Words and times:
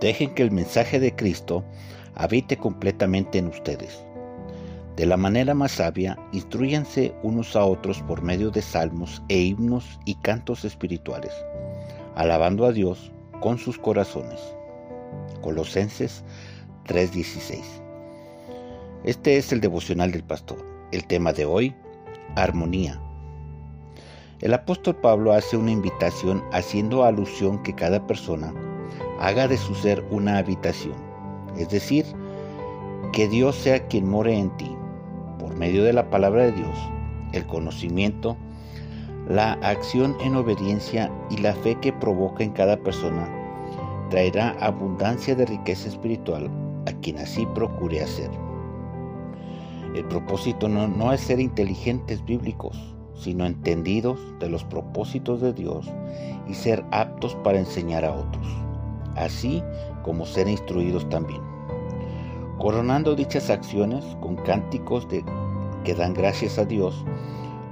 Dejen 0.00 0.34
que 0.34 0.42
el 0.42 0.50
mensaje 0.50 0.98
de 0.98 1.14
Cristo 1.14 1.62
habite 2.14 2.56
completamente 2.56 3.36
en 3.36 3.48
ustedes. 3.48 4.02
De 4.96 5.04
la 5.04 5.18
manera 5.18 5.54
más 5.54 5.72
sabia, 5.72 6.18
instruyanse 6.32 7.14
unos 7.22 7.54
a 7.54 7.64
otros 7.64 8.00
por 8.02 8.22
medio 8.22 8.50
de 8.50 8.62
salmos 8.62 9.22
e 9.28 9.38
himnos 9.38 10.00
y 10.06 10.14
cantos 10.16 10.64
espirituales, 10.64 11.32
alabando 12.14 12.64
a 12.64 12.72
Dios 12.72 13.12
con 13.40 13.58
sus 13.58 13.78
corazones. 13.78 14.40
Colosenses 15.42 16.24
3:16. 16.86 17.62
Este 19.04 19.36
es 19.36 19.52
el 19.52 19.60
devocional 19.60 20.12
del 20.12 20.24
pastor. 20.24 20.64
El 20.92 21.06
tema 21.06 21.32
de 21.34 21.44
hoy, 21.44 21.74
armonía. 22.36 23.00
El 24.40 24.54
apóstol 24.54 24.96
Pablo 24.96 25.32
hace 25.32 25.58
una 25.58 25.70
invitación 25.70 26.42
haciendo 26.52 27.04
alusión 27.04 27.62
que 27.62 27.74
cada 27.74 28.06
persona 28.06 28.54
haga 29.20 29.46
de 29.46 29.56
su 29.56 29.74
ser 29.74 30.04
una 30.10 30.38
habitación, 30.38 30.94
es 31.56 31.68
decir, 31.68 32.06
que 33.12 33.28
Dios 33.28 33.54
sea 33.56 33.86
quien 33.86 34.08
more 34.08 34.36
en 34.36 34.50
ti, 34.56 34.74
por 35.38 35.54
medio 35.56 35.84
de 35.84 35.92
la 35.92 36.10
palabra 36.10 36.44
de 36.44 36.52
Dios, 36.52 36.76
el 37.32 37.46
conocimiento, 37.46 38.36
la 39.28 39.52
acción 39.62 40.16
en 40.22 40.34
obediencia 40.36 41.10
y 41.30 41.36
la 41.36 41.54
fe 41.54 41.76
que 41.80 41.92
provoca 41.92 42.42
en 42.42 42.50
cada 42.50 42.76
persona 42.76 43.28
traerá 44.10 44.56
abundancia 44.60 45.34
de 45.34 45.46
riqueza 45.46 45.88
espiritual 45.88 46.50
a 46.86 46.92
quien 47.00 47.18
así 47.18 47.46
procure 47.54 48.02
hacer. 48.02 48.30
El 49.94 50.04
propósito 50.06 50.68
no, 50.68 50.88
no 50.88 51.12
es 51.12 51.20
ser 51.20 51.40
inteligentes 51.40 52.24
bíblicos, 52.24 52.76
sino 53.14 53.44
entendidos 53.46 54.18
de 54.40 54.48
los 54.48 54.64
propósitos 54.64 55.40
de 55.40 55.52
Dios 55.52 55.90
y 56.48 56.54
ser 56.54 56.84
aptos 56.90 57.34
para 57.36 57.58
enseñar 57.58 58.04
a 58.04 58.12
otros, 58.12 58.46
así 59.24 59.62
como 60.02 60.26
ser 60.26 60.48
instruidos 60.48 61.08
también. 61.08 61.40
Coronando 62.58 63.14
dichas 63.14 63.50
acciones 63.50 64.04
con 64.20 64.36
cánticos 64.36 65.08
de, 65.08 65.24
que 65.84 65.94
dan 65.94 66.14
gracias 66.14 66.58
a 66.58 66.64
Dios 66.64 67.04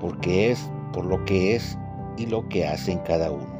porque 0.00 0.50
es 0.50 0.70
por 0.92 1.06
lo 1.06 1.24
que 1.24 1.56
es 1.56 1.78
y 2.16 2.26
lo 2.26 2.48
que 2.48 2.66
hace 2.66 2.92
en 2.92 2.98
cada 2.98 3.30
uno. 3.30 3.54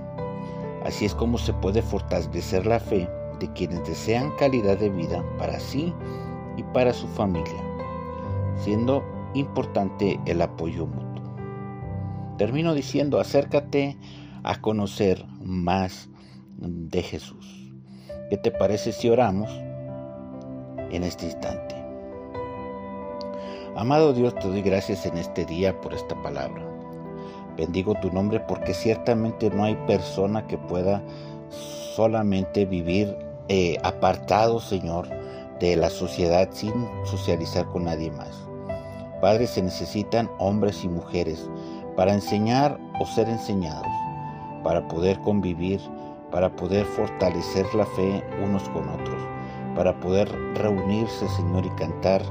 Así 0.85 1.07
es 1.07 1.15
como 1.15 1.39
se 1.39 1.55
puede 1.55 1.81
fortalecer 1.81 2.67
la 2.67 2.79
fe 2.79 3.09
de 3.41 3.51
quienes 3.53 3.83
desean 3.85 4.31
calidad 4.39 4.79
de 4.79 4.91
vida 4.91 5.25
para 5.39 5.59
sí 5.59 5.93
y 6.57 6.63
para 6.63 6.93
su 6.93 7.09
familia, 7.09 7.63
siendo 8.59 9.03
importante 9.35 10.21
el 10.27 10.43
apoyo 10.43 10.87
mutuo. 10.87 11.25
Termino 12.37 12.75
diciendo, 12.75 13.19
acércate 13.19 13.97
a 14.43 14.61
conocer 14.61 15.25
más 15.41 16.11
de 16.59 17.03
Jesús. 17.03 17.64
¿Qué 18.31 18.39
te 18.39 18.51
parece 18.51 18.93
si 18.93 19.11
oramos 19.11 19.51
en 20.91 21.03
este 21.03 21.27
instante? 21.27 21.75
Amado 23.77 24.15
Dios, 24.15 24.35
te 24.37 24.49
doy 24.49 24.63
gracias 24.63 25.05
en 25.05 25.19
este 25.19 25.45
día 25.45 25.79
por 25.83 25.93
esta 25.93 26.15
palabra. 26.23 26.65
Bendigo 27.57 27.95
tu 28.01 28.11
nombre 28.11 28.41
porque 28.41 28.73
ciertamente 28.73 29.51
no 29.51 29.65
hay 29.65 29.75
persona 29.87 30.47
que 30.47 30.57
pueda 30.57 31.03
solamente 31.51 32.65
vivir 32.65 33.15
eh, 33.49 33.77
apartado, 33.83 34.59
Señor, 34.59 35.07
de 35.61 35.77
la 35.77 35.91
sociedad 35.91 36.49
sin 36.51 36.73
socializar 37.05 37.67
con 37.67 37.85
nadie 37.85 38.11
más. 38.11 38.49
Padre, 39.21 39.47
se 39.47 39.63
necesitan 39.63 40.31
hombres 40.39 40.83
y 40.83 40.89
mujeres 40.89 41.47
para 41.95 42.15
enseñar 42.15 42.79
o 43.01 43.07
ser 43.07 43.29
enseñados, 43.29 43.87
para 44.63 44.89
poder 44.89 45.21
convivir, 45.21 45.81
para 46.35 46.51
poder 46.57 46.85
fortalecer 46.85 47.65
la 47.77 47.87
fe 47.87 48.21
unos 48.43 48.69
con 48.71 48.89
otros, 48.89 49.23
para 49.77 49.95
poder 50.01 50.29
reunirse, 50.57 51.29
Señor, 51.29 51.65
y 51.65 51.71
cantar 51.71 52.23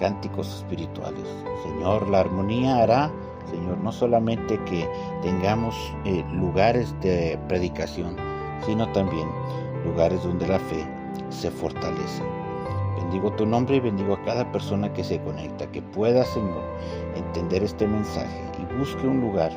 cánticos 0.00 0.48
espirituales. 0.48 1.28
Señor, 1.62 2.08
la 2.08 2.20
armonía 2.20 2.82
hará, 2.82 3.12
Señor, 3.50 3.76
no 3.76 3.92
solamente 3.92 4.58
que 4.64 4.88
tengamos 5.20 5.76
eh, 6.06 6.24
lugares 6.32 6.98
de 7.02 7.38
predicación, 7.46 8.16
sino 8.64 8.90
también 8.92 9.28
lugares 9.84 10.22
donde 10.22 10.48
la 10.48 10.58
fe 10.58 10.82
se 11.28 11.50
fortalece. 11.50 12.22
Bendigo 12.96 13.30
tu 13.32 13.44
nombre 13.44 13.76
y 13.76 13.80
bendigo 13.80 14.14
a 14.14 14.22
cada 14.22 14.50
persona 14.52 14.90
que 14.94 15.04
se 15.04 15.20
conecta, 15.20 15.70
que 15.70 15.82
pueda, 15.82 16.24
Señor, 16.24 16.62
entender 17.14 17.62
este 17.62 17.86
mensaje 17.86 18.40
y 18.58 18.78
busque 18.78 19.06
un 19.06 19.20
lugar 19.20 19.52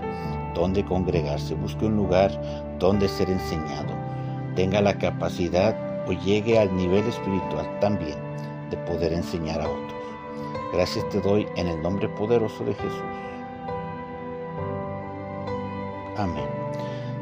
donde 0.57 0.84
congregarse, 0.84 1.53
busque 1.53 1.85
un 1.85 1.95
lugar 1.95 2.31
donde 2.79 3.07
ser 3.07 3.29
enseñado, 3.29 3.94
tenga 4.56 4.81
la 4.81 4.97
capacidad 4.97 5.75
o 6.07 6.13
llegue 6.13 6.57
al 6.57 6.75
nivel 6.75 7.06
espiritual 7.06 7.79
también 7.79 8.18
de 8.72 8.78
poder 8.78 9.13
enseñar 9.13 9.62
a 9.62 9.69
otros. 9.69 9.94
Gracias 10.73 11.07
te 11.09 11.22
doy 11.22 11.47
en 11.56 11.67
el 11.67 11.81
nombre 11.81 12.09
poderoso 12.09 12.63
de 12.66 12.73
Jesús. 12.73 13.01
Amén. 16.17 16.46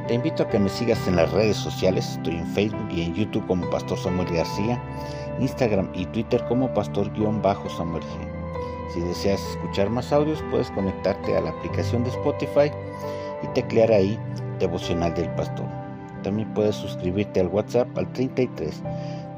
Te 0.08 0.14
invito 0.14 0.44
a 0.44 0.48
que 0.48 0.60
me 0.60 0.70
sigas 0.70 1.06
en 1.08 1.18
las 1.18 1.32
redes 1.32 1.58
sociales. 1.58 2.12
Estoy 2.12 2.36
en 2.36 2.48
Facebook 2.48 2.88
y 2.90 3.02
en 3.02 3.16
YouTube 3.16 3.46
como 3.48 3.70
Pastor 3.70 3.98
Samuel 3.98 4.34
García, 4.34 4.82
Instagram 5.40 5.90
y 5.94 6.06
Twitter 6.06 6.44
como 6.48 6.74
Pastor-Samuel 6.74 8.04
G. 8.04 8.94
Si 8.94 9.02
deseas 9.02 9.42
escuchar 9.52 9.90
más 9.90 10.14
audios, 10.14 10.42
puedes 10.52 10.72
conectarte 10.72 11.36
a 11.36 11.42
la 11.42 11.50
aplicación 11.50 12.04
de 12.04 12.12
Spotify 12.12 12.72
y 13.44 13.48
teclear 13.54 13.92
ahí 13.92 14.20
Devocional 14.60 15.14
del 15.14 15.30
Pastor. 15.36 15.66
También 16.24 16.54
puedes 16.54 16.76
suscribirte 16.76 17.40
al 17.40 17.48
WhatsApp 17.48 17.98
al 17.98 18.12
33 18.14 18.82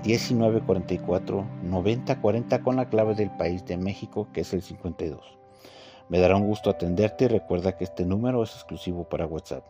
19 0.04 0.62
44 0.62 1.46
90 1.64 2.22
40 2.22 2.62
con 2.62 2.76
la 2.76 2.88
clave 2.88 3.16
del 3.16 3.32
país 3.32 3.66
de 3.66 3.78
México 3.78 4.28
que 4.32 4.42
es 4.42 4.54
el 4.54 4.62
52. 4.62 5.38
Me 6.10 6.20
dará 6.20 6.38
un 6.38 6.48
gusto 6.48 6.70
atenderte 6.70 7.26
y 7.26 7.28
recuerda 7.28 7.76
que 7.78 7.84
este 7.84 8.06
número 8.06 8.42
es 8.44 8.54
exclusivo 8.54 9.04
para 9.04 9.26
WhatsApp. 9.26 9.66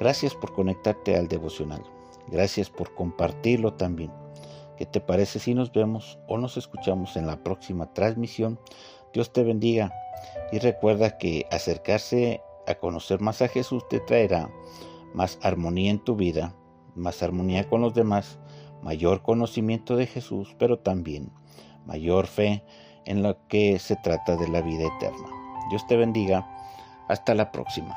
Gracias 0.00 0.34
por 0.34 0.52
conectarte 0.52 1.16
al 1.16 1.28
devocional. 1.28 1.82
Gracias 2.28 2.68
por 2.70 2.94
compartirlo 2.94 3.74
también. 3.74 4.10
¿Qué 4.76 4.84
te 4.84 5.00
parece 5.00 5.38
si 5.38 5.54
nos 5.54 5.72
vemos 5.72 6.18
o 6.26 6.36
nos 6.36 6.56
escuchamos 6.56 7.16
en 7.16 7.26
la 7.26 7.36
próxima 7.36 7.92
transmisión? 7.94 8.58
Dios 9.12 9.32
te 9.32 9.44
bendiga 9.44 9.92
y 10.52 10.58
recuerda 10.58 11.16
que 11.16 11.46
acercarse 11.50 12.42
a 12.66 12.76
conocer 12.76 13.20
más 13.20 13.42
a 13.42 13.48
Jesús 13.48 13.86
te 13.88 14.00
traerá 14.00 14.50
más 15.14 15.38
armonía 15.42 15.90
en 15.90 15.98
tu 15.98 16.14
vida, 16.14 16.54
más 16.94 17.22
armonía 17.22 17.68
con 17.68 17.80
los 17.80 17.94
demás, 17.94 18.38
mayor 18.82 19.22
conocimiento 19.22 19.96
de 19.96 20.06
Jesús, 20.06 20.54
pero 20.58 20.78
también 20.78 21.32
mayor 21.86 22.26
fe 22.26 22.62
en 23.06 23.22
lo 23.22 23.46
que 23.48 23.78
se 23.78 23.96
trata 23.96 24.36
de 24.36 24.48
la 24.48 24.60
vida 24.60 24.86
eterna. 24.96 25.28
Dios 25.70 25.86
te 25.86 25.96
bendiga. 25.96 26.46
Hasta 27.08 27.34
la 27.34 27.52
próxima. 27.52 27.96